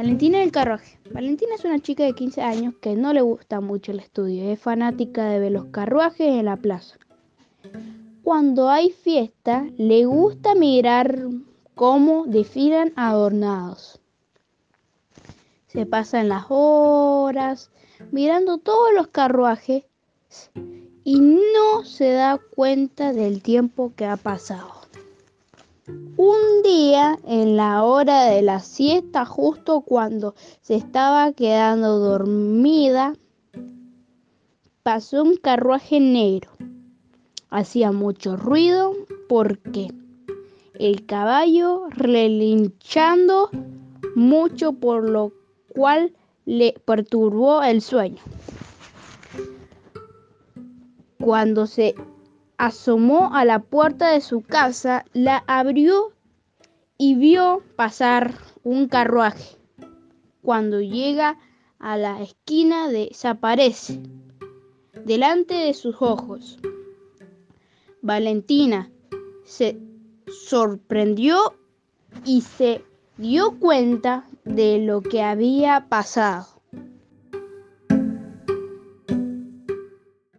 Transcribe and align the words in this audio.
Valentina 0.00 0.38
del 0.38 0.50
carruaje. 0.50 0.98
Valentina 1.12 1.56
es 1.56 1.64
una 1.66 1.78
chica 1.78 2.04
de 2.04 2.14
15 2.14 2.40
años 2.40 2.74
que 2.80 2.94
no 2.94 3.12
le 3.12 3.20
gusta 3.20 3.60
mucho 3.60 3.92
el 3.92 4.00
estudio. 4.00 4.50
Es 4.50 4.58
fanática 4.58 5.26
de 5.26 5.38
ver 5.38 5.52
los 5.52 5.66
carruajes 5.66 6.26
en 6.26 6.46
la 6.46 6.56
plaza. 6.56 6.96
Cuando 8.22 8.70
hay 8.70 8.92
fiesta, 8.92 9.66
le 9.76 10.06
gusta 10.06 10.54
mirar 10.54 11.18
cómo 11.74 12.24
desfilan 12.24 12.94
adornados. 12.96 14.00
Se 15.66 15.84
pasan 15.84 16.30
las 16.30 16.46
horas 16.48 17.70
mirando 18.10 18.56
todos 18.56 18.94
los 18.94 19.08
carruajes 19.08 19.84
y 21.04 21.20
no 21.20 21.84
se 21.84 22.12
da 22.12 22.40
cuenta 22.56 23.12
del 23.12 23.42
tiempo 23.42 23.92
que 23.94 24.06
ha 24.06 24.16
pasado. 24.16 24.79
Un 26.22 26.60
día, 26.62 27.18
en 27.26 27.56
la 27.56 27.82
hora 27.82 28.24
de 28.24 28.42
la 28.42 28.60
siesta, 28.60 29.24
justo 29.24 29.80
cuando 29.80 30.34
se 30.60 30.74
estaba 30.74 31.32
quedando 31.32 31.98
dormida, 31.98 33.14
pasó 34.82 35.22
un 35.22 35.38
carruaje 35.38 35.98
negro. 35.98 36.50
Hacía 37.48 37.90
mucho 37.90 38.36
ruido 38.36 38.92
porque 39.30 39.94
el 40.78 41.06
caballo 41.06 41.86
relinchando 41.88 43.48
mucho 44.14 44.74
por 44.74 45.08
lo 45.08 45.32
cual 45.74 46.12
le 46.44 46.74
perturbó 46.84 47.62
el 47.62 47.80
sueño. 47.80 48.20
Cuando 51.18 51.66
se 51.66 51.94
asomó 52.60 53.34
a 53.34 53.46
la 53.46 53.60
puerta 53.60 54.10
de 54.10 54.20
su 54.20 54.42
casa, 54.42 55.06
la 55.14 55.42
abrió 55.46 56.12
y 56.98 57.14
vio 57.14 57.62
pasar 57.74 58.34
un 58.62 58.86
carruaje. 58.86 59.56
Cuando 60.42 60.82
llega 60.82 61.38
a 61.78 61.96
la 61.96 62.20
esquina 62.20 62.90
desaparece 62.90 64.02
delante 65.06 65.54
de 65.54 65.72
sus 65.72 65.96
ojos. 66.00 66.58
Valentina 68.02 68.90
se 69.46 69.80
sorprendió 70.26 71.54
y 72.26 72.42
se 72.42 72.84
dio 73.16 73.58
cuenta 73.58 74.26
de 74.44 74.80
lo 74.80 75.00
que 75.00 75.22
había 75.22 75.86
pasado. 75.88 76.59